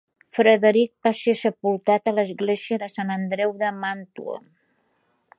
Frederic 0.35 0.91
va 1.07 1.09
ser 1.17 1.35
sepultat 1.41 2.09
a 2.11 2.13
l'església 2.19 2.79
de 2.85 2.89
sant 2.93 3.11
Andreu 3.19 3.53
de 3.65 3.69
Màntua. 3.83 4.39